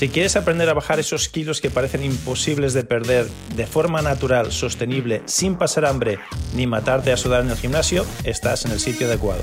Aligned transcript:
Si 0.00 0.08
quieres 0.08 0.34
aprender 0.34 0.66
a 0.70 0.72
bajar 0.72 0.98
esos 0.98 1.28
kilos 1.28 1.60
que 1.60 1.68
parecen 1.68 2.02
imposibles 2.02 2.72
de 2.72 2.84
perder 2.84 3.28
de 3.54 3.66
forma 3.66 4.00
natural, 4.00 4.50
sostenible, 4.50 5.20
sin 5.26 5.56
pasar 5.56 5.84
hambre 5.84 6.18
ni 6.54 6.66
matarte 6.66 7.12
a 7.12 7.18
sudar 7.18 7.42
en 7.42 7.50
el 7.50 7.58
gimnasio, 7.58 8.06
estás 8.24 8.64
en 8.64 8.72
el 8.72 8.80
sitio 8.80 9.06
adecuado. 9.06 9.42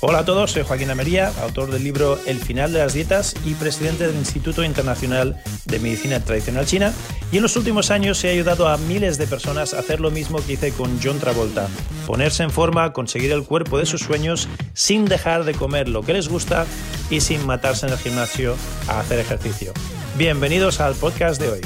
Hola 0.00 0.18
a 0.18 0.24
todos, 0.24 0.50
soy 0.50 0.64
Joaquín 0.64 0.90
Amería, 0.90 1.32
autor 1.40 1.70
del 1.70 1.84
libro 1.84 2.18
El 2.26 2.40
final 2.40 2.72
de 2.72 2.80
las 2.80 2.94
dietas 2.94 3.36
y 3.44 3.54
presidente 3.54 4.08
del 4.08 4.16
Instituto 4.16 4.64
Internacional 4.64 5.40
de 5.66 5.78
Medicina 5.78 6.18
Tradicional 6.18 6.66
China. 6.66 6.92
Y 7.30 7.36
en 7.36 7.44
los 7.44 7.54
últimos 7.54 7.92
años 7.92 8.24
he 8.24 8.30
ayudado 8.30 8.66
a 8.66 8.76
miles 8.76 9.18
de 9.18 9.28
personas 9.28 9.72
a 9.72 9.78
hacer 9.78 10.00
lo 10.00 10.10
mismo 10.10 10.44
que 10.44 10.54
hice 10.54 10.72
con 10.72 10.98
John 11.00 11.20
Travolta, 11.20 11.68
ponerse 12.08 12.42
en 12.42 12.50
forma, 12.50 12.92
conseguir 12.92 13.30
el 13.30 13.44
cuerpo 13.44 13.78
de 13.78 13.86
sus 13.86 14.00
sueños 14.00 14.48
sin 14.72 15.04
dejar 15.04 15.44
de 15.44 15.54
comer 15.54 15.88
lo 15.88 16.02
que 16.02 16.12
les 16.12 16.28
gusta 16.28 16.66
y 17.10 17.20
sin 17.20 17.46
matarse 17.46 17.86
en 17.86 17.92
el 17.92 17.98
gimnasio 17.98 18.56
a 18.88 19.00
hacer 19.00 19.18
ejercicio. 19.18 19.72
Bienvenidos 20.16 20.80
al 20.80 20.94
podcast 20.94 21.40
de 21.40 21.50
hoy. 21.50 21.60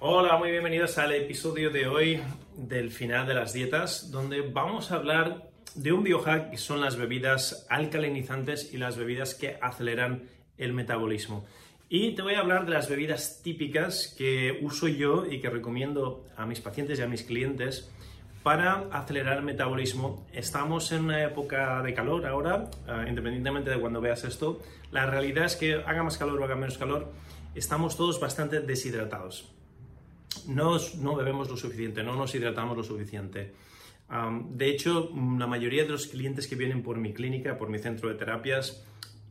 Hola, 0.00 0.36
muy 0.36 0.50
bienvenidos 0.50 0.98
al 0.98 1.12
episodio 1.12 1.70
de 1.70 1.88
hoy 1.88 2.22
del 2.56 2.90
final 2.90 3.26
de 3.26 3.34
las 3.34 3.52
dietas, 3.52 4.10
donde 4.10 4.40
vamos 4.40 4.92
a 4.92 4.96
hablar 4.96 5.50
de 5.74 5.92
un 5.92 6.04
biohack 6.04 6.50
que 6.50 6.58
son 6.58 6.80
las 6.80 6.96
bebidas 6.96 7.66
alcalinizantes 7.68 8.72
y 8.72 8.78
las 8.78 8.96
bebidas 8.96 9.34
que 9.34 9.58
aceleran 9.60 10.28
el 10.58 10.72
metabolismo. 10.72 11.44
Y 11.88 12.14
te 12.14 12.22
voy 12.22 12.34
a 12.34 12.40
hablar 12.40 12.64
de 12.64 12.72
las 12.72 12.88
bebidas 12.88 13.42
típicas 13.42 14.14
que 14.18 14.58
uso 14.62 14.88
yo 14.88 15.24
y 15.24 15.40
que 15.40 15.50
recomiendo 15.50 16.24
a 16.36 16.44
mis 16.44 16.60
pacientes 16.60 16.98
y 16.98 17.02
a 17.02 17.06
mis 17.06 17.22
clientes 17.22 17.90
para 18.46 18.86
acelerar 18.92 19.38
el 19.38 19.42
metabolismo. 19.42 20.24
Estamos 20.32 20.92
en 20.92 21.06
una 21.06 21.20
época 21.24 21.82
de 21.82 21.92
calor 21.92 22.24
ahora, 22.26 22.70
eh, 22.86 23.06
independientemente 23.08 23.70
de 23.70 23.80
cuando 23.80 24.00
veas 24.00 24.22
esto. 24.22 24.62
La 24.92 25.04
realidad 25.04 25.46
es 25.46 25.56
que 25.56 25.74
haga 25.74 26.04
más 26.04 26.16
calor 26.16 26.40
o 26.40 26.44
haga 26.44 26.54
menos 26.54 26.78
calor, 26.78 27.12
estamos 27.56 27.96
todos 27.96 28.20
bastante 28.20 28.60
deshidratados 28.60 29.52
no, 30.46 30.76
no 31.00 31.16
bebemos 31.16 31.50
lo 31.50 31.56
suficiente, 31.56 32.04
no 32.04 32.14
nos 32.14 32.36
hidratamos 32.36 32.76
lo 32.76 32.84
suficiente. 32.84 33.52
de 34.50 34.68
hecho, 34.68 35.10
la 35.36 35.48
mayoría 35.48 35.82
de 35.82 35.88
los 35.88 36.06
clientes 36.06 36.46
que 36.46 36.54
vienen 36.54 36.84
por 36.84 36.98
mi 36.98 37.12
clínica, 37.12 37.58
por 37.58 37.68
mi 37.68 37.80
centro 37.80 38.08
de 38.10 38.14
terapias, 38.14 38.84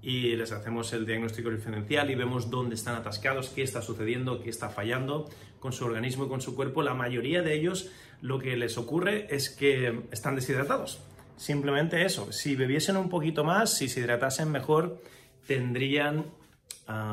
y 0.05 0.35
les 0.35 0.51
hacemos 0.51 0.93
el 0.93 1.03
diagnóstico 1.03 1.49
diferencial 1.49 2.11
y 2.11 2.15
vemos 2.15 2.51
dónde 2.51 2.75
están 2.75 2.93
atascados, 2.93 3.49
qué 3.49 3.63
está 3.63 3.81
sucediendo, 3.81 4.39
qué 4.39 4.51
está 4.51 4.69
fallando 4.69 5.27
con 5.59 5.73
su 5.73 5.83
organismo 5.83 6.25
y 6.25 6.27
con 6.29 6.41
su 6.41 6.55
cuerpo, 6.55 6.83
la 6.83 6.93
mayoría 6.93 7.41
de 7.41 7.55
ellos 7.55 7.89
lo 8.21 8.37
que 8.37 8.55
les 8.55 8.77
ocurre 8.77 9.25
es 9.35 9.49
que 9.49 10.03
están 10.11 10.35
deshidratados. 10.35 11.01
Simplemente 11.37 12.05
eso, 12.05 12.31
si 12.31 12.55
bebiesen 12.55 12.97
un 12.97 13.09
poquito 13.09 13.43
más, 13.43 13.75
si 13.75 13.89
se 13.89 14.01
hidratasen 14.01 14.51
mejor, 14.51 15.01
tendrían 15.47 16.25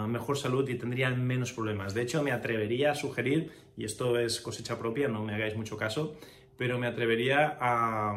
mejor 0.07 0.37
salud 0.37 0.69
y 0.69 0.75
tendrían 0.75 1.27
menos 1.27 1.55
problemas. 1.55 1.95
De 1.95 2.03
hecho, 2.03 2.23
me 2.23 2.31
atrevería 2.31 2.93
a 2.93 2.95
sugerir, 2.95 3.53
y 3.75 3.87
esto 3.87 4.19
es 4.19 4.39
cosecha 4.43 4.79
propia, 4.79 5.09
no 5.09 5.25
me 5.25 5.35
hagáis 5.35 5.57
mucho 5.57 5.79
caso, 5.79 6.15
pero 6.59 6.79
me 6.79 6.87
atrevería 6.87 7.57
a, 7.59 8.15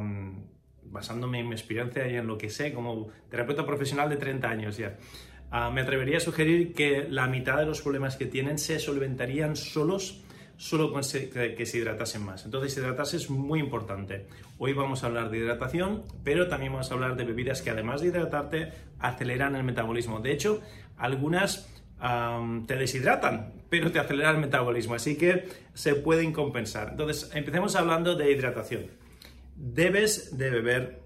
basándome 0.92 1.40
en 1.40 1.48
mi 1.50 1.54
experiencia 1.54 2.08
y 2.08 2.16
en 2.16 2.28
lo 2.28 2.38
que 2.38 2.50
sé 2.50 2.74
como 2.74 3.10
terapeuta 3.30 3.66
profesional 3.66 4.10
de 4.10 4.18
30 4.18 4.50
años 4.50 4.78
ya, 4.78 4.98
me 5.72 5.82
atrevería 5.82 6.18
a 6.18 6.20
sugerir 6.22 6.74
que 6.74 7.08
la 7.10 7.28
mitad 7.28 7.58
de 7.58 7.66
los 7.66 7.82
problemas 7.82 8.18
que 8.18 8.26
tienen 8.26 8.58
se 8.58 8.80
solventarían 8.80 9.56
solos 9.56 10.22
solo 10.58 10.92
con 10.92 11.02
que 11.02 11.66
se 11.66 11.78
hidratasen 11.78 12.24
más. 12.24 12.46
Entonces, 12.46 12.78
hidratarse 12.78 13.18
es 13.18 13.30
muy 13.30 13.60
importante. 13.60 14.26
Hoy 14.58 14.72
vamos 14.72 15.04
a 15.04 15.08
hablar 15.08 15.30
de 15.30 15.40
hidratación, 15.40 16.04
pero 16.24 16.48
también 16.48 16.72
vamos 16.72 16.92
a 16.92 16.94
hablar 16.94 17.18
de 17.18 17.26
bebidas 17.26 17.62
que 17.62 17.70
además 17.70 18.02
de 18.02 18.08
hidratarte, 18.08 18.72
aceleran 19.00 19.56
el 19.56 19.64
metabolismo. 19.64 20.20
De 20.20 20.32
hecho, 20.32 20.62
algunas 20.98 21.70
te 22.68 22.76
deshidratan, 22.76 23.54
pero 23.70 23.92
te 23.92 24.00
aceleran 24.00 24.36
el 24.36 24.42
metabolismo, 24.42 24.96
así 24.96 25.18
que 25.18 25.48
se 25.74 25.96
pueden 25.96 26.32
compensar. 26.32 26.90
Entonces, 26.92 27.32
empecemos 27.34 27.76
hablando 27.76 28.16
de 28.16 28.32
hidratación. 28.32 28.88
Debes 29.56 30.38
de 30.38 30.50
beber 30.50 31.02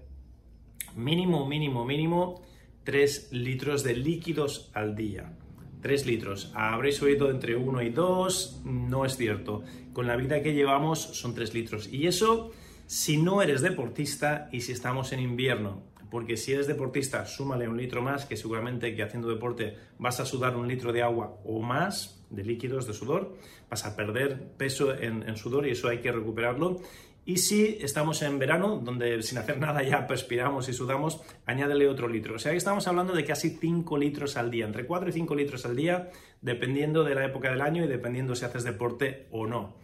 mínimo, 0.96 1.46
mínimo, 1.46 1.84
mínimo 1.84 2.42
3 2.82 3.28
litros 3.32 3.84
de 3.84 3.94
líquidos 3.94 4.72
al 4.74 4.96
día. 4.96 5.36
3 5.82 6.06
litros. 6.06 6.52
Habréis 6.54 7.00
oído 7.00 7.30
entre 7.30 7.54
1 7.54 7.82
y 7.82 7.90
2, 7.90 8.62
no 8.64 9.04
es 9.04 9.16
cierto. 9.16 9.62
Con 9.92 10.08
la 10.08 10.16
vida 10.16 10.42
que 10.42 10.52
llevamos 10.52 11.00
son 11.00 11.34
3 11.34 11.54
litros. 11.54 11.92
Y 11.92 12.08
eso 12.08 12.50
si 12.86 13.18
no 13.18 13.40
eres 13.40 13.60
deportista 13.60 14.48
y 14.50 14.62
si 14.62 14.72
estamos 14.72 15.12
en 15.12 15.20
invierno. 15.20 15.84
Porque 16.10 16.36
si 16.36 16.52
eres 16.52 16.66
deportista, 16.66 17.24
súmale 17.26 17.68
un 17.68 17.76
litro 17.76 18.02
más, 18.02 18.26
que 18.26 18.36
seguramente 18.36 18.96
que 18.96 19.04
haciendo 19.04 19.28
deporte 19.28 19.76
vas 19.96 20.18
a 20.18 20.26
sudar 20.26 20.56
un 20.56 20.66
litro 20.66 20.92
de 20.92 21.02
agua 21.02 21.38
o 21.44 21.60
más 21.60 22.26
de 22.30 22.42
líquidos, 22.42 22.88
de 22.88 22.94
sudor, 22.94 23.36
vas 23.68 23.86
a 23.86 23.94
perder 23.94 24.56
peso 24.56 24.92
en, 24.92 25.22
en 25.22 25.36
sudor 25.36 25.68
y 25.68 25.70
eso 25.70 25.88
hay 25.88 26.00
que 26.00 26.10
recuperarlo. 26.10 26.80
Y 27.30 27.36
si 27.36 27.78
estamos 27.80 28.22
en 28.22 28.40
verano, 28.40 28.80
donde 28.82 29.22
sin 29.22 29.38
hacer 29.38 29.56
nada 29.56 29.84
ya 29.84 30.08
perspiramos 30.08 30.68
y 30.68 30.72
sudamos, 30.72 31.20
añádele 31.46 31.86
otro 31.86 32.08
litro. 32.08 32.34
O 32.34 32.38
sea 32.40 32.50
que 32.50 32.58
estamos 32.58 32.88
hablando 32.88 33.12
de 33.12 33.24
casi 33.24 33.50
5 33.50 33.98
litros 33.98 34.36
al 34.36 34.50
día, 34.50 34.66
entre 34.66 34.84
4 34.84 35.10
y 35.10 35.12
5 35.12 35.36
litros 35.36 35.64
al 35.64 35.76
día, 35.76 36.10
dependiendo 36.42 37.04
de 37.04 37.14
la 37.14 37.24
época 37.24 37.48
del 37.48 37.60
año 37.60 37.84
y 37.84 37.86
dependiendo 37.86 38.34
si 38.34 38.46
haces 38.46 38.64
deporte 38.64 39.28
o 39.30 39.46
no. 39.46 39.76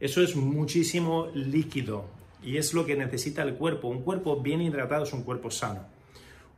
Eso 0.00 0.20
es 0.20 0.36
muchísimo 0.36 1.30
líquido 1.32 2.10
y 2.42 2.58
es 2.58 2.74
lo 2.74 2.84
que 2.84 2.94
necesita 2.94 3.40
el 3.42 3.54
cuerpo. 3.54 3.88
Un 3.88 4.02
cuerpo 4.02 4.42
bien 4.42 4.60
hidratado 4.60 5.04
es 5.04 5.14
un 5.14 5.22
cuerpo 5.22 5.50
sano. 5.50 5.86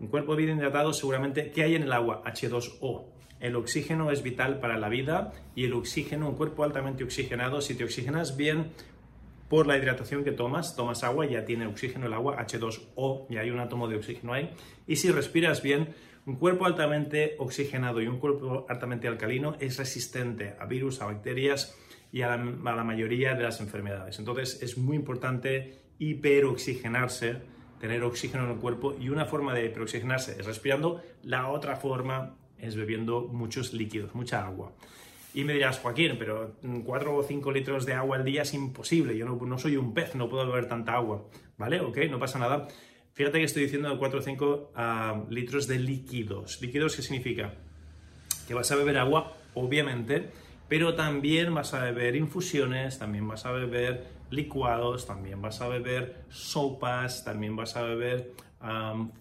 Un 0.00 0.08
cuerpo 0.08 0.34
bien 0.34 0.58
hidratado 0.58 0.92
seguramente, 0.92 1.52
¿qué 1.52 1.62
hay 1.62 1.76
en 1.76 1.84
el 1.84 1.92
agua? 1.92 2.24
H2O. 2.24 3.04
El 3.38 3.54
oxígeno 3.54 4.10
es 4.10 4.24
vital 4.24 4.58
para 4.58 4.78
la 4.78 4.88
vida 4.88 5.32
y 5.54 5.66
el 5.66 5.74
oxígeno, 5.74 6.30
un 6.30 6.34
cuerpo 6.34 6.64
altamente 6.64 7.04
oxigenado, 7.04 7.60
si 7.60 7.76
te 7.76 7.84
oxigenas 7.84 8.36
bien, 8.36 8.72
por 9.48 9.66
la 9.66 9.76
hidratación 9.76 10.24
que 10.24 10.32
tomas, 10.32 10.76
tomas 10.76 11.04
agua, 11.04 11.26
ya 11.26 11.44
tiene 11.44 11.66
oxígeno 11.66 12.06
el 12.06 12.12
agua, 12.12 12.38
H2O, 12.38 13.26
y 13.28 13.36
hay 13.36 13.50
un 13.50 13.60
átomo 13.60 13.88
de 13.88 13.96
oxígeno 13.96 14.32
ahí. 14.32 14.50
Y 14.86 14.96
si 14.96 15.10
respiras 15.10 15.62
bien, 15.62 15.94
un 16.26 16.36
cuerpo 16.36 16.64
altamente 16.64 17.36
oxigenado 17.38 18.00
y 18.00 18.06
un 18.06 18.18
cuerpo 18.18 18.64
altamente 18.68 19.08
alcalino 19.08 19.56
es 19.60 19.76
resistente 19.76 20.54
a 20.58 20.64
virus, 20.64 21.02
a 21.02 21.06
bacterias 21.06 21.76
y 22.12 22.22
a 22.22 22.36
la, 22.36 22.84
mayoría 22.84 23.34
de 23.34 23.42
las 23.42 23.60
enfermedades. 23.60 24.18
Entonces 24.18 24.62
es 24.62 24.78
muy 24.78 24.96
importante 24.96 25.80
hiperoxigenarse, 25.98 27.42
tener 27.78 28.02
oxígeno 28.04 28.44
en 28.44 28.52
el 28.52 28.56
cuerpo 28.56 28.96
y 28.98 29.10
una 29.10 29.26
forma 29.26 29.52
de 29.52 29.66
hiperoxigenarse 29.66 30.36
es 30.38 30.46
respirando, 30.46 31.02
la 31.22 31.48
otra 31.48 31.76
forma 31.76 32.36
es 32.56 32.76
bebiendo 32.76 33.22
muchos 33.22 33.74
líquidos, 33.74 34.14
mucha 34.14 34.46
agua. 34.46 34.72
Y 35.34 35.42
me 35.42 35.52
dirás, 35.52 35.80
Joaquín, 35.80 36.14
pero 36.16 36.54
4 36.84 37.16
o 37.16 37.22
5 37.24 37.50
litros 37.50 37.84
de 37.84 37.92
agua 37.92 38.18
al 38.18 38.24
día 38.24 38.42
es 38.42 38.54
imposible. 38.54 39.18
Yo 39.18 39.26
no, 39.26 39.58
soy 39.58 39.76
un 39.76 39.92
pez, 39.92 40.14
no 40.14 40.28
puedo 40.28 40.46
beber 40.46 40.68
tanta 40.68 40.94
agua. 40.94 41.24
¿Vale? 41.58 41.80
Ok, 41.80 41.98
no 42.08 42.20
pasa 42.20 42.38
nada. 42.38 42.68
Fíjate 43.14 43.38
que 43.38 43.44
estoy 43.44 43.64
diciendo 43.64 43.98
4 43.98 44.18
o 44.20 44.22
5 44.22 44.72
ah, 44.76 45.24
litros 45.30 45.66
de 45.66 45.80
líquidos. 45.80 46.62
¿Líquidos 46.62 46.94
qué 46.94 47.02
significa? 47.02 47.52
Que 48.46 48.54
vas 48.54 48.70
a 48.70 48.76
beber 48.76 48.96
agua, 48.96 49.36
obviamente, 49.54 50.30
pero 50.68 50.94
también 50.94 51.52
vas 51.52 51.74
a 51.74 51.82
beber 51.82 52.14
infusiones, 52.14 53.00
también 53.00 53.26
vas 53.26 53.44
a 53.44 53.50
beber 53.50 54.06
licuados, 54.30 55.04
también 55.04 55.42
vas 55.42 55.60
a 55.60 55.68
beber 55.68 56.24
sopas, 56.28 57.24
también 57.24 57.56
vas 57.56 57.76
a 57.76 57.82
beber 57.82 58.32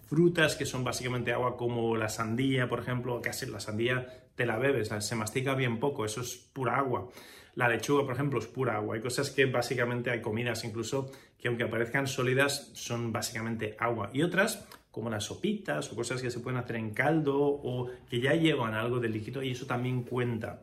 frutas 0.06 0.56
que 0.56 0.64
son 0.64 0.84
básicamente 0.84 1.32
agua 1.32 1.56
como 1.56 1.96
la 1.96 2.08
sandía, 2.08 2.68
por 2.68 2.80
ejemplo, 2.80 3.20
casi 3.20 3.46
la 3.46 3.60
sandía 3.60 4.23
te 4.34 4.46
la 4.46 4.58
bebes, 4.58 4.90
se 4.98 5.14
mastica 5.16 5.54
bien 5.54 5.78
poco, 5.78 6.04
eso 6.04 6.20
es 6.20 6.36
pura 6.36 6.76
agua. 6.76 7.08
La 7.54 7.68
lechuga, 7.68 8.04
por 8.04 8.14
ejemplo, 8.14 8.38
es 8.38 8.46
pura 8.46 8.76
agua. 8.76 8.96
Hay 8.96 9.00
cosas 9.00 9.30
que 9.30 9.46
básicamente 9.46 10.10
hay 10.10 10.20
comidas 10.20 10.64
incluso 10.64 11.10
que 11.38 11.48
aunque 11.48 11.64
aparezcan 11.64 12.06
sólidas 12.06 12.70
son 12.74 13.12
básicamente 13.12 13.76
agua. 13.78 14.10
Y 14.12 14.22
otras 14.22 14.66
como 14.90 15.10
las 15.10 15.24
sopitas 15.24 15.90
o 15.92 15.96
cosas 15.96 16.22
que 16.22 16.30
se 16.30 16.38
pueden 16.38 16.58
hacer 16.58 16.76
en 16.76 16.94
caldo 16.94 17.36
o 17.36 17.90
que 18.08 18.20
ya 18.20 18.34
llevan 18.34 18.74
algo 18.74 19.00
de 19.00 19.08
líquido 19.08 19.42
y 19.42 19.50
eso 19.50 19.66
también 19.66 20.04
cuenta. 20.04 20.62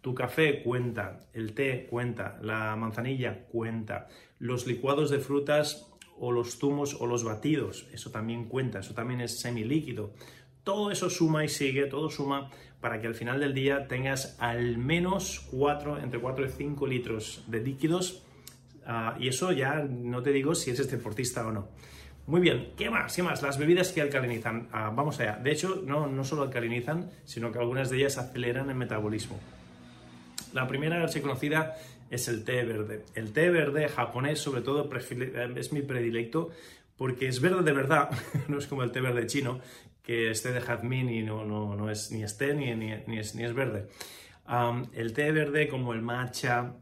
Tu 0.00 0.14
café 0.14 0.62
cuenta, 0.62 1.20
el 1.32 1.54
té 1.54 1.88
cuenta, 1.90 2.38
la 2.40 2.76
manzanilla 2.76 3.46
cuenta, 3.46 4.06
los 4.38 4.68
licuados 4.68 5.10
de 5.10 5.18
frutas 5.18 5.90
o 6.18 6.30
los 6.30 6.58
zumos 6.58 6.94
o 7.00 7.06
los 7.06 7.24
batidos, 7.24 7.88
eso 7.92 8.12
también 8.12 8.44
cuenta, 8.44 8.78
eso 8.78 8.94
también 8.94 9.20
es 9.20 9.40
semilíquido. 9.40 10.12
Todo 10.64 10.90
eso 10.90 11.10
suma 11.10 11.44
y 11.44 11.48
sigue, 11.48 11.86
todo 11.86 12.10
suma 12.10 12.50
para 12.80 13.00
que 13.00 13.06
al 13.06 13.14
final 13.14 13.38
del 13.40 13.54
día 13.54 13.86
tengas 13.86 14.36
al 14.40 14.78
menos 14.78 15.46
4, 15.50 16.00
entre 16.00 16.20
4 16.20 16.46
y 16.46 16.48
5 16.48 16.86
litros 16.86 17.44
de 17.46 17.60
líquidos. 17.60 18.22
Ah, 18.86 19.16
y 19.18 19.28
eso 19.28 19.52
ya 19.52 19.76
no 19.76 20.22
te 20.22 20.32
digo 20.32 20.54
si 20.54 20.70
eres 20.70 20.90
deportista 20.90 21.46
o 21.46 21.52
no. 21.52 21.68
Muy 22.26 22.40
bien, 22.40 22.72
¿qué 22.76 22.88
más? 22.88 23.14
¿Qué 23.14 23.22
más? 23.22 23.42
Las 23.42 23.58
bebidas 23.58 23.92
que 23.92 24.00
alcalinizan. 24.00 24.68
Ah, 24.72 24.90
vamos 24.94 25.20
allá. 25.20 25.36
De 25.36 25.52
hecho, 25.52 25.82
no, 25.84 26.06
no 26.06 26.24
solo 26.24 26.42
alcalinizan, 26.42 27.10
sino 27.24 27.52
que 27.52 27.58
algunas 27.58 27.90
de 27.90 27.98
ellas 27.98 28.16
aceleran 28.16 28.70
el 28.70 28.76
metabolismo. 28.76 29.38
La 30.54 30.66
primera 30.66 31.06
conocida 31.20 31.74
es 32.10 32.28
el 32.28 32.44
té 32.44 32.64
verde. 32.64 33.04
El 33.14 33.32
té 33.32 33.50
verde 33.50 33.88
japonés, 33.88 34.38
sobre 34.38 34.62
todo, 34.62 34.88
es 35.56 35.72
mi 35.72 35.82
predilecto 35.82 36.50
porque 36.96 37.28
es 37.28 37.40
verde 37.40 37.62
de 37.62 37.72
verdad, 37.72 38.10
no 38.48 38.58
es 38.58 38.66
como 38.66 38.82
el 38.82 38.92
té 38.92 39.00
verde 39.00 39.26
chino, 39.26 39.60
que 40.04 40.30
es 40.30 40.42
té 40.42 40.52
de 40.52 40.60
jazmín 40.60 41.08
y 41.08 41.22
no, 41.22 41.44
no, 41.44 41.74
no 41.74 41.90
es 41.90 42.12
ni 42.12 42.22
es 42.22 42.36
té 42.36 42.52
ni, 42.54 42.74
ni, 42.74 42.92
ni, 43.06 43.18
es, 43.18 43.34
ni 43.34 43.44
es, 43.44 43.54
verde. 43.54 43.86
Um, 44.46 44.84
el 44.92 45.12
té 45.14 45.32
verde 45.32 45.66
como 45.68 45.94
el 45.94 46.02
matcha 46.02 46.74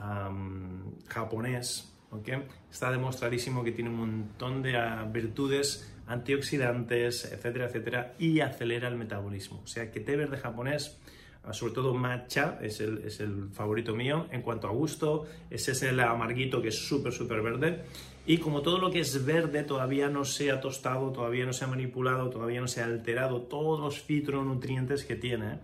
um, 0.00 0.96
japonés, 1.06 1.92
¿okay? 2.10 2.42
está 2.70 2.90
demostradísimo 2.90 3.62
que 3.62 3.72
tiene 3.72 3.90
un 3.90 3.96
montón 3.96 4.62
de 4.62 4.74
uh, 4.74 5.12
virtudes 5.12 5.94
antioxidantes, 6.06 7.26
etcétera, 7.30 7.66
etcétera, 7.66 8.14
y 8.18 8.40
acelera 8.40 8.88
el 8.88 8.96
metabolismo. 8.96 9.60
O 9.62 9.66
sea 9.66 9.92
que 9.92 10.00
té 10.00 10.16
verde 10.16 10.38
japonés 10.38 10.98
Ah, 11.42 11.54
sobre 11.54 11.72
todo 11.72 11.94
matcha 11.94 12.58
es 12.60 12.80
el, 12.80 12.98
es 12.98 13.18
el, 13.20 13.48
favorito 13.52 13.94
mío 13.94 14.26
en 14.30 14.42
cuanto 14.42 14.68
a 14.68 14.72
gusto, 14.72 15.26
ese 15.48 15.72
es 15.72 15.82
el 15.82 15.98
amarguito 16.00 16.60
que 16.60 16.68
es 16.68 16.78
súper, 16.78 17.12
súper 17.12 17.40
verde. 17.40 17.82
Y 18.30 18.38
como 18.38 18.62
todo 18.62 18.78
lo 18.78 18.92
que 18.92 19.00
es 19.00 19.26
verde 19.26 19.64
todavía 19.64 20.08
no 20.08 20.24
se 20.24 20.52
ha 20.52 20.60
tostado, 20.60 21.10
todavía 21.10 21.44
no 21.44 21.52
se 21.52 21.64
ha 21.64 21.66
manipulado, 21.66 22.30
todavía 22.30 22.60
no 22.60 22.68
se 22.68 22.80
ha 22.80 22.84
alterado 22.84 23.42
todos 23.42 23.80
los 23.80 23.98
fitronutrientes 23.98 25.02
que 25.02 25.16
tiene, 25.16 25.58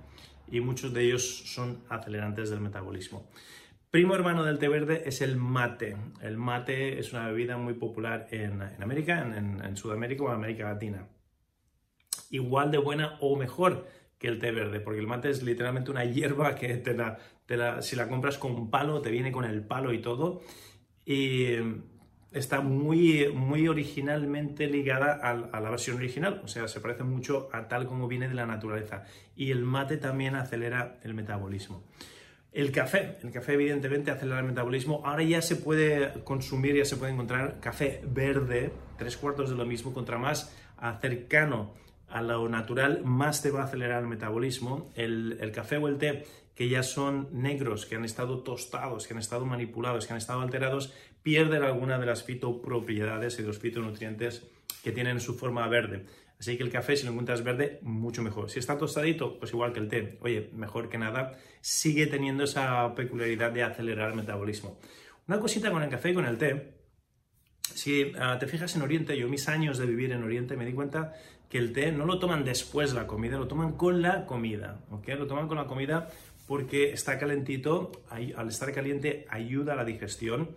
y 0.50 0.58
muchos 0.58 0.92
de 0.92 1.04
ellos 1.04 1.44
son 1.44 1.84
acelerantes 1.88 2.50
del 2.50 2.60
metabolismo. 2.60 3.30
Primo 3.92 4.16
hermano 4.16 4.42
del 4.42 4.58
té 4.58 4.66
verde 4.66 5.04
es 5.06 5.20
el 5.20 5.36
mate. 5.36 5.96
El 6.20 6.38
mate 6.38 6.98
es 6.98 7.12
una 7.12 7.28
bebida 7.28 7.56
muy 7.56 7.74
popular 7.74 8.26
en, 8.32 8.60
en 8.60 8.82
América, 8.82 9.20
en, 9.22 9.64
en 9.64 9.76
Sudamérica 9.76 10.24
o 10.24 10.28
en 10.30 10.34
América 10.34 10.64
Latina. 10.64 11.06
Igual 12.30 12.72
de 12.72 12.78
buena 12.78 13.16
o 13.20 13.36
mejor 13.36 13.86
que 14.18 14.26
el 14.26 14.40
té 14.40 14.50
verde, 14.50 14.80
porque 14.80 14.98
el 14.98 15.06
mate 15.06 15.30
es 15.30 15.44
literalmente 15.44 15.92
una 15.92 16.04
hierba 16.04 16.56
que 16.56 16.74
te 16.78 16.94
la, 16.94 17.16
te 17.46 17.56
la, 17.56 17.80
si 17.80 17.94
la 17.94 18.08
compras 18.08 18.38
con 18.38 18.70
palo, 18.70 19.00
te 19.02 19.12
viene 19.12 19.30
con 19.30 19.44
el 19.44 19.64
palo 19.64 19.92
y 19.92 20.00
todo. 20.00 20.42
Y 21.04 21.58
está 22.36 22.60
muy, 22.60 23.32
muy 23.32 23.68
originalmente 23.68 24.66
ligada 24.66 25.18
a, 25.22 25.30
a, 25.30 25.60
la 25.60 25.70
versión 25.70 25.96
original, 25.96 26.42
o 26.44 26.48
sea, 26.48 26.68
se 26.68 26.80
parece 26.80 27.02
mucho 27.02 27.48
a 27.52 27.68
tal 27.68 27.86
como 27.86 28.08
viene 28.08 28.28
de 28.28 28.34
la 28.34 28.46
naturaleza. 28.46 29.04
Y 29.34 29.50
el 29.50 29.64
mate 29.64 29.96
también 29.96 30.34
acelera 30.34 30.98
el 31.02 31.14
metabolismo. 31.14 31.82
El 32.52 32.72
café, 32.72 33.18
el 33.22 33.30
café 33.32 33.52
evidentemente 33.52 34.10
acelera 34.10 34.40
el 34.40 34.46
metabolismo. 34.46 35.02
Ahora 35.04 35.22
ya 35.22 35.42
se 35.42 35.56
puede 35.56 36.24
consumir, 36.24 36.74
ya 36.74 36.86
se 36.86 36.96
puede 36.96 37.12
encontrar 37.12 37.60
café 37.60 38.02
verde, 38.06 38.72
tres 38.96 39.16
cuartos 39.16 39.50
de 39.50 39.56
lo 39.56 39.66
mismo, 39.66 39.92
contra 39.92 40.16
más 40.16 40.54
cercano 41.00 41.74
a 42.16 42.22
lo 42.22 42.48
natural, 42.48 43.02
más 43.04 43.42
te 43.42 43.50
va 43.50 43.60
a 43.60 43.64
acelerar 43.64 44.02
el 44.02 44.08
metabolismo. 44.08 44.90
El, 44.94 45.52
café 45.52 45.76
o 45.76 45.86
el 45.86 45.98
té 45.98 46.24
que 46.54 46.70
ya 46.70 46.82
son 46.82 47.28
negros, 47.30 47.84
que 47.84 47.96
han 47.96 48.06
estado 48.06 48.42
tostados, 48.42 49.06
que 49.06 49.12
han 49.12 49.20
estado 49.20 49.44
manipulados, 49.44 50.06
que 50.06 50.14
han 50.14 50.16
estado 50.16 50.40
alterados, 50.40 50.94
pierden 51.22 51.62
alguna 51.62 51.98
de 51.98 52.06
las 52.06 52.24
fitopropiedades 52.24 53.38
y 53.38 53.42
los 53.42 53.58
fitonutrientes 53.58 54.46
que 54.82 54.92
tienen 54.92 55.20
su 55.20 55.34
forma 55.34 55.68
verde. 55.68 56.06
Así 56.40 56.56
que 56.56 56.62
el 56.62 56.70
café, 56.70 56.96
si 56.96 57.04
lo 57.04 57.10
encuentras 57.10 57.44
verde, 57.44 57.80
mucho 57.82 58.22
mejor. 58.22 58.48
Si 58.48 58.60
está 58.60 58.78
tostadito, 58.78 59.38
pues 59.38 59.52
igual 59.52 59.74
que 59.74 59.80
el 59.80 59.88
té. 59.88 60.16
Oye, 60.22 60.48
mejor 60.54 60.88
que 60.88 60.96
nada, 60.96 61.38
sigue 61.60 62.06
teniendo 62.06 62.44
esa 62.44 62.94
peculiaridad 62.94 63.52
de 63.52 63.62
acelerar 63.62 64.10
el 64.10 64.16
metabolismo. 64.16 64.78
Una 65.28 65.38
cosita 65.38 65.70
con 65.70 65.82
el 65.82 65.90
café 65.90 66.10
y 66.10 66.14
con 66.14 66.24
el 66.24 66.38
té, 66.38 66.76
si 67.76 68.04
uh, 68.04 68.38
te 68.40 68.46
fijas 68.46 68.74
en 68.74 68.82
Oriente, 68.82 69.16
yo 69.18 69.28
mis 69.28 69.48
años 69.48 69.76
de 69.78 69.86
vivir 69.86 70.10
en 70.12 70.22
Oriente 70.22 70.56
me 70.56 70.64
di 70.64 70.72
cuenta 70.72 71.14
que 71.50 71.58
el 71.58 71.72
té 71.72 71.92
no 71.92 72.06
lo 72.06 72.18
toman 72.18 72.44
después 72.44 72.90
de 72.90 72.96
la 72.96 73.06
comida, 73.06 73.36
lo 73.36 73.46
toman 73.46 73.72
con 73.72 74.02
la 74.02 74.24
comida, 74.24 74.80
¿ok? 74.90 75.08
Lo 75.18 75.26
toman 75.26 75.46
con 75.46 75.58
la 75.58 75.66
comida 75.66 76.08
porque 76.46 76.92
está 76.92 77.18
calentito, 77.18 77.92
al 78.10 78.48
estar 78.48 78.72
caliente 78.72 79.26
ayuda 79.28 79.74
a 79.74 79.76
la 79.76 79.84
digestión 79.84 80.50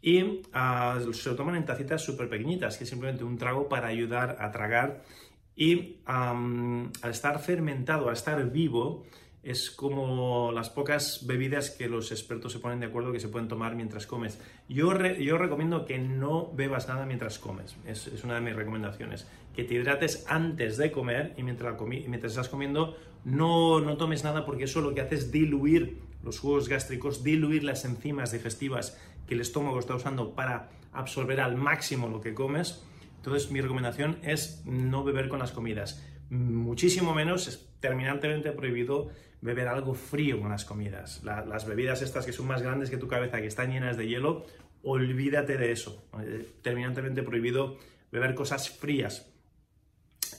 y 0.00 0.22
uh, 0.22 1.12
se 1.12 1.30
lo 1.30 1.36
toman 1.36 1.56
en 1.56 1.64
tacitas 1.64 2.02
súper 2.02 2.28
pequeñitas, 2.28 2.78
que 2.78 2.84
es 2.84 2.90
simplemente 2.90 3.24
un 3.24 3.38
trago 3.38 3.68
para 3.68 3.88
ayudar 3.88 4.36
a 4.38 4.52
tragar 4.52 5.02
y 5.56 5.98
al 6.06 6.90
estar 7.10 7.38
fermentado, 7.40 8.08
al 8.08 8.14
estar 8.14 8.50
vivo, 8.50 9.04
es 9.42 9.70
como 9.70 10.52
las 10.52 10.70
pocas 10.70 11.26
bebidas 11.26 11.70
que 11.70 11.88
los 11.88 12.12
expertos 12.12 12.52
se 12.52 12.60
ponen 12.60 12.78
de 12.78 12.86
acuerdo 12.86 13.12
que 13.12 13.18
se 13.18 13.28
pueden 13.28 13.48
tomar 13.48 13.74
mientras 13.74 14.06
comes. 14.06 14.38
Yo, 14.68 14.96
yo 15.18 15.38
recomiendo 15.38 15.84
que 15.84 15.98
no 15.98 16.52
bebas 16.52 16.86
nada 16.88 17.06
mientras 17.06 17.38
comes, 17.38 17.76
es, 17.84 18.06
es, 18.06 18.22
una 18.22 18.36
de 18.36 18.40
mis 18.40 18.54
recomendaciones. 18.54 19.26
Que 19.54 19.64
te 19.64 19.74
hidrates 19.74 20.24
antes 20.28 20.76
de 20.76 20.92
comer 20.92 21.34
y 21.36 21.42
mientras, 21.42 21.74
mientras 21.80 22.32
estás 22.32 22.48
comiendo 22.48 22.96
no, 23.24 23.80
no 23.80 23.96
tomes 23.96 24.24
nada 24.24 24.44
porque 24.44 24.64
eso 24.64 24.80
lo 24.80 24.94
que 24.94 25.00
hace 25.00 25.16
es 25.16 25.32
diluir 25.32 25.98
los 26.22 26.38
jugos 26.38 26.68
gástricos, 26.68 27.24
diluir 27.24 27.64
las 27.64 27.84
enzimas 27.84 28.32
digestivas 28.32 28.98
que 29.26 29.34
el 29.34 29.40
estómago 29.40 29.78
está 29.78 29.94
usando 29.94 30.34
para 30.34 30.70
absorber 30.92 31.40
al 31.40 31.56
máximo 31.56 32.08
lo 32.08 32.20
que 32.20 32.34
comes. 32.34 32.84
Entonces 33.16 33.50
mi 33.50 33.60
recomendación 33.60 34.18
es 34.22 34.62
no 34.66 35.04
beber 35.04 35.28
con 35.28 35.40
las 35.40 35.52
comidas. 35.52 36.04
Muchísimo 36.30 37.14
menos, 37.14 37.48
es 37.48 37.68
terminantemente 37.80 38.52
prohibido 38.52 39.10
beber 39.42 39.68
algo 39.68 39.92
frío 39.92 40.40
con 40.40 40.50
las 40.50 40.64
comidas. 40.64 41.22
La, 41.22 41.44
las 41.44 41.66
bebidas 41.66 42.00
estas 42.00 42.24
que 42.24 42.32
son 42.32 42.46
más 42.46 42.62
grandes 42.62 42.88
que 42.88 42.96
tu 42.96 43.08
cabeza, 43.08 43.40
que 43.40 43.48
están 43.48 43.70
llenas 43.70 43.98
de 43.98 44.08
hielo, 44.08 44.46
olvídate 44.82 45.58
de 45.58 45.72
eso. 45.72 46.08
Eh, 46.22 46.48
terminantemente 46.62 47.22
prohibido 47.22 47.76
beber 48.10 48.34
cosas 48.34 48.70
frías. 48.70 49.28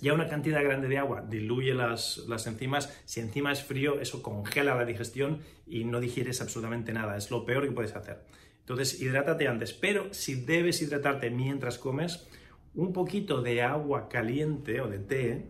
Ya 0.02 0.14
una 0.14 0.28
cantidad 0.28 0.64
grande 0.64 0.88
de 0.88 0.98
agua 0.98 1.22
diluye 1.22 1.74
las, 1.74 2.24
las 2.28 2.48
enzimas. 2.48 2.98
Si 3.06 3.20
encima 3.20 3.52
es 3.52 3.64
frío, 3.64 4.00
eso 4.00 4.24
congela 4.24 4.76
la 4.76 4.86
digestión 4.86 5.42
y 5.68 5.84
no 5.84 6.00
digieres 6.00 6.42
absolutamente 6.42 6.94
nada. 6.94 7.16
Es 7.16 7.30
lo 7.30 7.46
peor 7.46 7.66
que 7.66 7.72
puedes 7.74 7.96
hacer. 7.96 8.24
Entonces, 8.62 9.02
hidrátate 9.02 9.48
antes. 9.48 9.74
Pero 9.74 10.14
si 10.14 10.36
debes 10.36 10.82
hidratarte 10.82 11.30
mientras 11.30 11.78
comes, 11.78 12.28
un 12.74 12.94
poquito 12.94 13.42
de 13.42 13.62
agua 13.62 14.10
caliente 14.10 14.82
o 14.82 14.88
de 14.88 15.00
té 15.00 15.46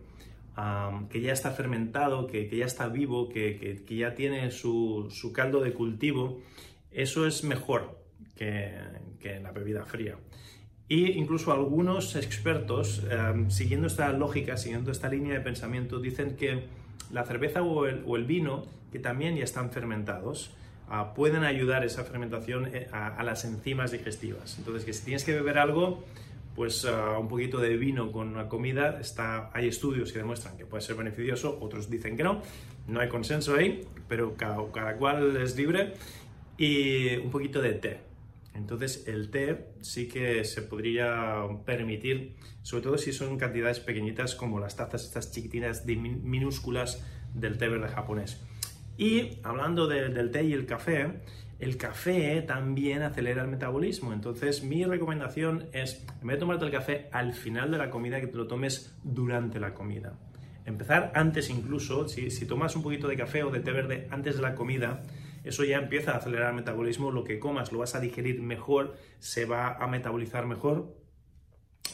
que 1.10 1.20
ya 1.20 1.32
está 1.32 1.50
fermentado, 1.50 2.26
que, 2.26 2.48
que 2.48 2.56
ya 2.56 2.66
está 2.66 2.88
vivo, 2.88 3.28
que, 3.28 3.58
que, 3.58 3.84
que 3.84 3.96
ya 3.96 4.14
tiene 4.14 4.50
su, 4.50 5.08
su, 5.10 5.32
caldo 5.32 5.60
de 5.60 5.72
cultivo, 5.72 6.40
eso 6.92 7.26
es 7.26 7.42
mejor 7.42 7.98
que, 8.36 8.72
la 9.42 9.52
bebida 9.52 9.84
fría. 9.84 10.16
Y 10.86 11.12
incluso 11.12 11.52
algunos 11.52 12.14
expertos, 12.14 13.02
siguiendo 13.48 13.86
esta 13.86 14.12
lógica, 14.12 14.56
siguiendo 14.56 14.92
esta 14.92 15.08
línea 15.08 15.32
de 15.32 15.40
pensamiento, 15.40 15.98
dicen 15.98 16.36
que 16.36 16.64
la 17.10 17.24
cerveza 17.24 17.62
o 17.62 17.86
el, 17.86 18.24
vino, 18.24 18.64
que 18.92 18.98
también 18.98 19.36
ya 19.36 19.44
están 19.44 19.70
fermentados, 19.70 20.54
uh, 20.88 21.14
pueden 21.14 21.42
ayudar 21.42 21.84
esa 21.84 22.04
fermentación 22.04 22.66
eh, 22.66 22.86
a, 22.92 23.08
a, 23.08 23.22
las 23.22 23.44
enzimas 23.44 23.92
digestivas. 23.92 24.58
Entonces, 24.58 24.84
que 24.84 24.92
si 24.92 25.04
tienes 25.04 25.24
que 25.24 25.32
beber 25.32 25.58
algo, 25.58 26.04
pues 26.54 26.84
uh, 26.84 27.18
un 27.20 27.28
poquito 27.28 27.58
de 27.58 27.76
vino 27.76 28.12
con 28.12 28.28
una 28.28 28.48
comida, 28.48 29.00
está, 29.00 29.50
hay 29.52 29.68
estudios 29.68 30.12
que 30.12 30.18
demuestran 30.18 30.56
que 30.56 30.66
puede 30.66 30.82
ser 30.82 30.96
beneficioso, 30.96 31.58
otros 31.60 31.90
dicen 31.90 32.16
que 32.16 32.22
no, 32.22 32.42
no 32.86 33.00
hay 33.00 33.08
consenso 33.08 33.54
ahí, 33.54 33.80
pero 34.08 34.36
cada, 34.36 34.70
cada 34.72 34.96
cual 34.96 35.36
es 35.36 35.56
libre, 35.56 35.94
y 36.56 37.16
un 37.16 37.30
poquito 37.30 37.60
de 37.60 37.72
té. 37.72 38.00
Entonces 38.54 39.08
el 39.08 39.30
té 39.30 39.72
sí 39.80 40.06
que 40.06 40.44
se 40.44 40.62
podría 40.62 41.42
permitir, 41.66 42.36
sobre 42.62 42.84
todo 42.84 42.98
si 42.98 43.12
son 43.12 43.36
cantidades 43.36 43.80
pequeñitas 43.80 44.36
como 44.36 44.60
las 44.60 44.76
tazas 44.76 45.04
estas 45.04 45.32
chiquitinas 45.32 45.84
minúsculas 45.86 47.04
del 47.34 47.58
té 47.58 47.68
verde 47.68 47.88
japonés. 47.88 48.40
Y 48.96 49.40
hablando 49.42 49.88
de, 49.88 50.08
del 50.08 50.30
té 50.30 50.44
y 50.44 50.52
el 50.52 50.66
café, 50.66 51.20
el 51.58 51.76
café 51.76 52.42
también 52.42 53.02
acelera 53.02 53.42
el 53.42 53.48
metabolismo. 53.48 54.12
Entonces, 54.12 54.62
mi 54.62 54.84
recomendación 54.84 55.68
es, 55.72 56.04
en 56.20 56.26
vez 56.26 56.36
de 56.36 56.40
tomarte 56.40 56.64
el 56.64 56.70
café 56.70 57.08
al 57.12 57.32
final 57.32 57.70
de 57.70 57.78
la 57.78 57.90
comida, 57.90 58.20
que 58.20 58.26
te 58.26 58.36
lo 58.36 58.46
tomes 58.46 58.94
durante 59.02 59.60
la 59.60 59.74
comida. 59.74 60.18
Empezar 60.64 61.12
antes 61.14 61.50
incluso, 61.50 62.08
si, 62.08 62.30
si 62.30 62.46
tomas 62.46 62.74
un 62.74 62.82
poquito 62.82 63.06
de 63.06 63.16
café 63.16 63.42
o 63.44 63.50
de 63.50 63.60
té 63.60 63.70
verde 63.70 64.08
antes 64.10 64.36
de 64.36 64.42
la 64.42 64.54
comida, 64.54 65.02
eso 65.44 65.62
ya 65.62 65.76
empieza 65.76 66.12
a 66.12 66.16
acelerar 66.16 66.50
el 66.50 66.56
metabolismo, 66.56 67.10
lo 67.10 67.22
que 67.22 67.38
comas 67.38 67.70
lo 67.70 67.80
vas 67.80 67.94
a 67.94 68.00
digerir 68.00 68.40
mejor, 68.40 68.96
se 69.18 69.44
va 69.44 69.74
a 69.74 69.86
metabolizar 69.86 70.46
mejor 70.46 71.03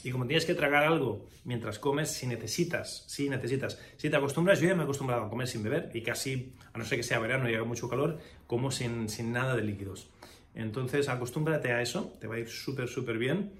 y 0.04 0.10
como 0.10 0.26
tienes 0.26 0.44
que 0.44 0.54
tragar 0.54 0.84
algo 0.84 1.26
mientras 1.44 1.78
comes, 1.78 2.10
si 2.10 2.26
necesitas, 2.26 3.04
si 3.06 3.28
necesitas, 3.28 3.80
si 3.96 4.10
te 4.10 4.16
acostumbras, 4.16 4.60
yo 4.60 4.68
ya 4.68 4.74
me 4.74 4.82
he 4.82 4.84
acostumbrado 4.84 5.24
a 5.24 5.30
comer 5.30 5.48
sin 5.48 5.62
beber 5.62 5.90
y 5.94 6.02
casi, 6.02 6.54
a 6.72 6.78
no 6.78 6.84
ser 6.84 6.98
que 6.98 7.02
sea 7.04 7.18
verano 7.18 7.48
y 7.50 7.54
haga 7.54 7.64
mucho 7.64 7.88
calor, 7.88 8.18
como 8.46 8.70
sin, 8.70 9.08
sin 9.08 9.32
nada 9.32 9.56
de 9.56 9.62
líquidos. 9.62 10.10
Entonces, 10.54 11.08
acostúmbrate 11.08 11.72
a 11.72 11.82
eso, 11.82 12.12
te 12.20 12.26
va 12.26 12.36
a 12.36 12.38
ir 12.38 12.48
súper, 12.48 12.88
súper 12.88 13.18
bien. 13.18 13.52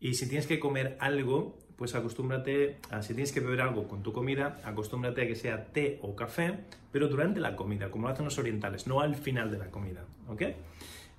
Y 0.00 0.14
si 0.14 0.28
tienes 0.28 0.46
que 0.46 0.58
comer 0.58 0.96
algo, 0.98 1.58
pues 1.76 1.94
acostúmbrate, 1.94 2.78
a, 2.90 3.02
si 3.02 3.14
tienes 3.14 3.32
que 3.32 3.40
beber 3.40 3.60
algo 3.60 3.88
con 3.88 4.02
tu 4.02 4.12
comida, 4.12 4.60
acostúmbrate 4.64 5.22
a 5.22 5.26
que 5.26 5.36
sea 5.36 5.66
té 5.72 5.98
o 6.02 6.16
café, 6.16 6.58
pero 6.90 7.08
durante 7.08 7.40
la 7.40 7.56
comida, 7.56 7.90
como 7.90 8.06
lo 8.06 8.12
hacen 8.12 8.24
los 8.24 8.38
orientales, 8.38 8.86
no 8.86 9.00
al 9.00 9.14
final 9.14 9.50
de 9.50 9.58
la 9.58 9.70
comida, 9.70 10.04
¿ok? 10.28 10.42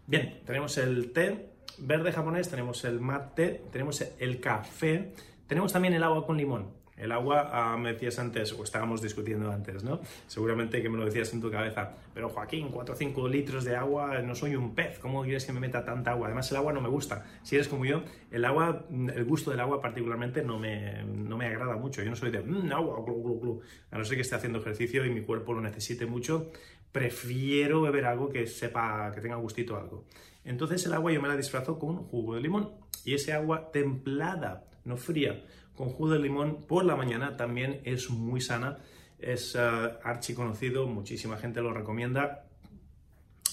Bien, 0.06 0.42
tenemos 0.46 0.77
el 0.77 1.12
té, 1.12 1.52
verde 1.77 2.12
japonés, 2.12 2.50
tenemos 2.50 2.84
el 2.86 3.00
mate, 3.00 3.62
tenemos 3.72 4.03
el 4.20 4.39
café, 4.39 5.13
tenemos 5.48 5.74
también 5.74 5.94
el 5.94 6.03
agua 6.03 6.25
con 6.25 6.38
limón. 6.38 6.84
El 6.96 7.12
agua, 7.12 7.50
ah, 7.51 7.75
me 7.75 7.94
decías 7.94 8.20
antes, 8.20 8.53
o 8.53 8.63
estábamos 8.63 9.01
discutiendo 9.01 9.51
antes, 9.51 9.84
¿no? 9.84 10.00
Seguramente 10.27 10.82
que 10.82 10.89
me 10.89 10.98
lo 10.98 11.06
decías 11.06 11.34
en 11.34 11.42
tu 11.42 11.50
cabeza, 11.50 11.92
pero 12.13 12.30
Joaquín, 12.30 12.70
4 12.70 12.94
o 12.94 12.98
5 12.98 13.27
litros 13.27 13.65
de 13.65 13.75
agua, 13.75 14.22
no 14.22 14.36
soy 14.36 14.56
un 14.56 14.75
pez, 14.75 15.00
¿cómo 15.00 15.24
quieres 15.24 15.44
que 15.46 15.53
me 15.53 15.60
meta 15.60 15.84
tanta 15.84 16.12
agua? 16.12 16.27
Además, 16.27 16.51
el 16.51 16.58
agua 16.58 16.72
no 16.72 16.82
me 16.82 16.89
gusta. 16.89 17.25
Si 17.42 17.56
eres 17.56 17.68
como 17.68 17.86
yo, 17.86 18.03
el 18.30 18.46
agua, 18.46 18.86
el 18.92 19.25
gusto 19.25 19.50
del 19.50 19.60
agua 19.60 19.82
particularmente 19.82 20.44
no 20.44 20.60
me, 20.60 21.03
no 21.03 21.36
me 21.36 21.48
agrada 21.48 21.75
mucho. 21.77 22.03
Yo 22.03 22.12
no 22.12 22.15
soy 22.15 22.30
de, 22.30 22.42
mmm, 22.42 22.72
agua, 22.72 23.03
glu, 23.03 23.24
glu, 23.24 23.39
glu. 23.39 23.62
A 23.89 23.98
no 23.98 24.06
ser 24.06 24.15
que 24.15 24.22
esté 24.22 24.36
haciendo 24.36 24.60
ejercicio 24.60 25.03
y 25.03 25.10
mi 25.10 25.22
cuerpo 25.22 25.53
lo 25.53 25.62
necesite 25.62 26.06
mucho, 26.06 26.51
prefiero 26.92 27.82
beber 27.82 28.06
algo 28.06 28.30
que 28.30 28.46
sepa, 28.46 29.12
que 29.13 29.20
tenga 29.20 29.36
gustito 29.38 29.75
algo. 29.75 30.06
Entonces 30.45 30.85
el 30.85 30.93
agua 30.93 31.12
yo 31.12 31.21
me 31.21 31.27
la 31.27 31.38
disfrazo 31.38 31.79
con 31.79 31.97
jugo 31.97 32.35
de 32.35 32.41
limón 32.41 32.71
y 33.05 33.13
ese 33.13 33.33
agua 33.33 33.71
templada, 33.71 34.65
no 34.85 34.97
fría, 34.97 35.43
con 35.75 35.89
jugo 35.89 36.12
de 36.12 36.19
limón 36.19 36.65
por 36.67 36.85
la 36.85 36.95
mañana 36.95 37.38
también 37.38 37.81
es 37.83 38.09
muy 38.09 38.41
sana, 38.41 38.77
es 39.19 39.55
uh, 39.55 39.97
archiconocido, 40.03 40.85
muchísima 40.88 41.38
gente 41.38 41.62
lo 41.62 41.73
recomienda 41.73 42.45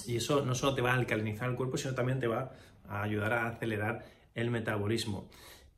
y 0.07 0.17
eso 0.17 0.45
no 0.45 0.55
solo 0.55 0.75
te 0.75 0.83
va 0.83 0.93
a 0.93 0.95
alcalinizar 0.95 1.49
el 1.49 1.57
cuerpo, 1.57 1.77
sino 1.77 1.95
también 1.95 2.19
te 2.19 2.27
va 2.27 2.53
a 2.89 3.03
ayudar 3.03 3.33
a 3.33 3.49
acelerar 3.49 4.05
el 4.35 4.51
metabolismo. 4.51 5.29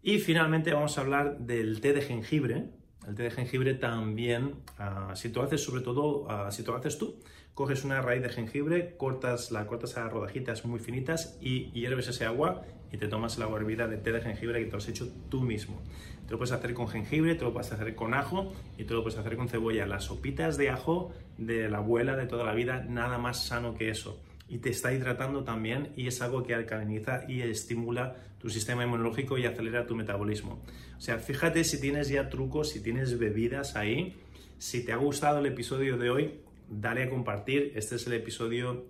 Y 0.02 0.18
finalmente 0.18 0.72
vamos 0.72 0.98
a 0.98 1.02
hablar 1.02 1.38
del 1.38 1.80
té 1.80 1.92
de 1.92 2.02
jengibre. 2.02 2.70
El 3.06 3.14
té 3.14 3.24
de 3.24 3.30
jengibre 3.30 3.74
también, 3.74 4.54
uh, 4.78 5.14
si 5.14 5.28
tú 5.30 5.42
haces 5.42 5.62
sobre 5.62 5.82
todo, 5.82 6.22
uh, 6.22 6.50
si 6.50 6.62
tú 6.62 6.72
haces 6.72 6.98
tú, 6.98 7.20
coges 7.54 7.84
una 7.84 8.00
raíz 8.00 8.22
de 8.22 8.30
jengibre, 8.30 8.96
cortas, 8.96 9.50
la 9.50 9.66
cortas 9.66 9.96
a 9.96 10.08
rodajitas 10.08 10.64
muy 10.64 10.80
finitas 10.80 11.38
y 11.40 11.70
hierves 11.72 12.08
ese 12.08 12.24
agua 12.24 12.64
y 12.92 12.96
te 12.98 13.08
tomas 13.08 13.38
agua 13.38 13.58
hervida 13.58 13.88
de 13.88 13.96
té 13.96 14.12
de 14.12 14.20
jengibre 14.20 14.62
que 14.62 14.70
te 14.70 14.76
has 14.76 14.88
hecho 14.88 15.08
tú 15.30 15.42
mismo. 15.42 15.80
Te 16.26 16.32
lo 16.32 16.38
puedes 16.38 16.52
hacer 16.52 16.72
con 16.74 16.88
jengibre, 16.88 17.34
te 17.34 17.44
lo 17.44 17.52
puedes 17.52 17.72
hacer 17.72 17.94
con 17.94 18.14
ajo 18.14 18.52
y 18.78 18.84
te 18.84 18.94
lo 18.94 19.02
puedes 19.02 19.18
hacer 19.18 19.36
con 19.36 19.48
cebolla. 19.48 19.86
Las 19.86 20.04
sopitas 20.04 20.56
de 20.56 20.70
ajo 20.70 21.12
de 21.36 21.68
la 21.68 21.78
abuela 21.78 22.16
de 22.16 22.26
toda 22.26 22.44
la 22.44 22.54
vida, 22.54 22.84
nada 22.88 23.18
más 23.18 23.44
sano 23.44 23.74
que 23.74 23.90
eso. 23.90 24.20
Y 24.48 24.58
te 24.58 24.70
está 24.70 24.92
hidratando 24.92 25.44
también 25.44 25.92
y 25.96 26.06
es 26.06 26.20
algo 26.20 26.42
que 26.42 26.54
alcaliniza 26.54 27.24
y 27.28 27.40
estimula 27.40 28.16
tu 28.38 28.50
sistema 28.50 28.84
inmunológico 28.84 29.38
y 29.38 29.46
acelera 29.46 29.86
tu 29.86 29.94
metabolismo. 29.94 30.62
O 30.96 31.00
sea, 31.00 31.18
fíjate 31.18 31.64
si 31.64 31.80
tienes 31.80 32.08
ya 32.08 32.28
trucos, 32.28 32.70
si 32.70 32.82
tienes 32.82 33.18
bebidas 33.18 33.76
ahí. 33.76 34.16
Si 34.58 34.84
te 34.84 34.92
ha 34.92 34.96
gustado 34.96 35.40
el 35.40 35.46
episodio 35.46 35.96
de 35.96 36.10
hoy, 36.10 36.40
dale 36.72 37.04
a 37.04 37.10
compartir. 37.10 37.72
Este 37.74 37.96
es 37.96 38.06
el 38.06 38.14
episodio 38.14 38.86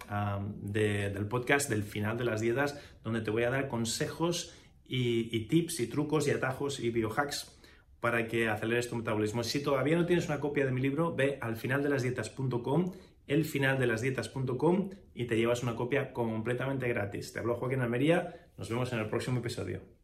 del 0.60 1.26
podcast 1.26 1.68
del 1.68 1.82
final 1.82 2.16
de 2.16 2.24
las 2.24 2.40
dietas, 2.40 2.78
donde 3.02 3.20
te 3.20 3.30
voy 3.30 3.44
a 3.44 3.50
dar 3.50 3.68
consejos 3.68 4.54
y, 4.86 5.46
tips 5.46 5.80
y 5.80 5.86
trucos 5.86 6.28
y 6.28 6.30
atajos 6.30 6.80
y 6.80 6.90
biohacks 6.90 7.58
para 8.00 8.26
que 8.26 8.48
aceleres 8.48 8.88
tu 8.88 8.96
metabolismo. 8.96 9.42
Si 9.42 9.62
todavía 9.62 9.96
no 9.96 10.06
tienes 10.06 10.26
una 10.26 10.40
copia 10.40 10.64
de 10.64 10.72
mi 10.72 10.80
libro, 10.80 11.14
ve 11.14 11.38
al 11.40 11.56
finaldelasdietas.com, 11.56 12.92
elfinaldelasdietas.com 13.26 14.90
y 15.14 15.26
te 15.26 15.36
llevas 15.36 15.62
una 15.62 15.76
copia 15.76 16.12
completamente 16.12 16.88
gratis. 16.88 17.32
Te 17.32 17.38
hablo 17.38 17.54
Joaquín 17.54 17.80
Almería, 17.80 18.50
nos 18.58 18.68
vemos 18.68 18.92
en 18.92 18.98
el 18.98 19.06
próximo 19.08 19.38
episodio. 19.38 20.01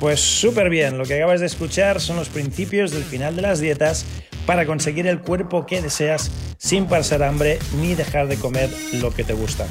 Pues 0.00 0.20
súper 0.20 0.70
bien, 0.70 0.96
lo 0.96 1.04
que 1.04 1.14
acabas 1.14 1.40
de 1.40 1.46
escuchar 1.46 2.00
son 2.00 2.16
los 2.16 2.28
principios 2.28 2.92
del 2.92 3.02
final 3.02 3.34
de 3.34 3.42
las 3.42 3.58
dietas 3.58 4.04
para 4.46 4.64
conseguir 4.64 5.06
el 5.06 5.20
cuerpo 5.20 5.66
que 5.66 5.82
deseas 5.82 6.30
sin 6.56 6.86
pasar 6.86 7.22
hambre 7.22 7.58
ni 7.80 7.94
dejar 7.94 8.28
de 8.28 8.36
comer 8.36 8.70
lo 8.94 9.12
que 9.12 9.24
te 9.24 9.32
gusta. 9.32 9.66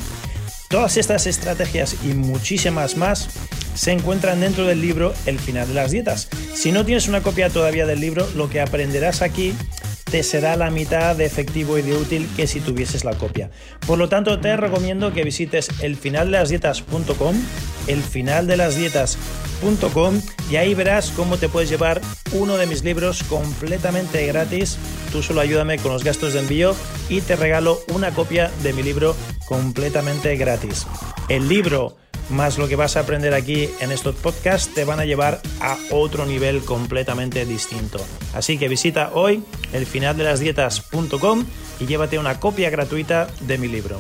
Todas 0.69 0.97
estas 0.97 1.27
estrategias 1.27 1.95
y 2.03 2.09
muchísimas 2.09 2.97
más 2.97 3.29
se 3.73 3.93
encuentran 3.93 4.41
dentro 4.41 4.65
del 4.65 4.81
libro 4.81 5.13
El 5.25 5.39
final 5.39 5.69
de 5.69 5.73
las 5.73 5.91
dietas. 5.91 6.27
Si 6.53 6.73
no 6.73 6.83
tienes 6.83 7.07
una 7.07 7.21
copia 7.21 7.49
todavía 7.49 7.85
del 7.85 8.01
libro, 8.01 8.27
lo 8.35 8.49
que 8.49 8.59
aprenderás 8.59 9.21
aquí 9.21 9.53
te 10.11 10.23
será 10.23 10.57
la 10.57 10.69
mitad 10.69 11.15
de 11.15 11.25
efectivo 11.25 11.77
y 11.77 11.83
de 11.83 11.95
útil 11.95 12.27
que 12.35 12.47
si 12.47 12.59
tuvieses 12.59 13.05
la 13.05 13.17
copia. 13.17 13.49
Por 13.85 13.97
lo 13.97 14.09
tanto, 14.09 14.39
te 14.41 14.57
recomiendo 14.57 15.13
que 15.13 15.23
visites 15.23 15.69
elfinaldelasdietas.com, 15.81 17.35
elfinaldelasdietas.com 17.87 19.46
y 20.49 20.55
ahí 20.55 20.73
verás 20.73 21.11
cómo 21.11 21.37
te 21.37 21.49
puedes 21.49 21.69
llevar 21.69 22.01
uno 22.31 22.57
de 22.57 22.67
mis 22.67 22.83
libros 22.83 23.23
completamente 23.23 24.25
gratis. 24.27 24.77
Tú 25.11 25.21
solo 25.21 25.41
ayúdame 25.41 25.77
con 25.77 25.91
los 25.91 26.03
gastos 26.03 26.33
de 26.33 26.39
envío 26.39 26.75
y 27.09 27.21
te 27.21 27.35
regalo 27.35 27.79
una 27.93 28.11
copia 28.11 28.51
de 28.63 28.73
mi 28.73 28.83
libro 28.83 29.15
completamente 29.47 30.35
gratis. 30.37 30.85
El 31.29 31.47
libro 31.47 31.97
más 32.29 32.57
lo 32.57 32.67
que 32.67 32.75
vas 32.75 32.97
a 32.97 33.01
aprender 33.01 33.33
aquí 33.33 33.69
en 33.79 33.91
estos 33.91 34.15
podcasts 34.15 34.73
te 34.73 34.83
van 34.83 34.99
a 34.99 35.05
llevar 35.05 35.41
a 35.61 35.77
otro 35.91 36.25
nivel 36.25 36.63
completamente 36.63 37.45
distinto. 37.45 37.99
Así 38.33 38.57
que 38.57 38.67
visita 38.67 39.11
hoy 39.13 39.43
el 39.73 39.87
y 41.79 41.85
llévate 41.85 42.19
una 42.19 42.39
copia 42.39 42.69
gratuita 42.69 43.27
de 43.41 43.57
mi 43.57 43.67
libro. 43.67 43.99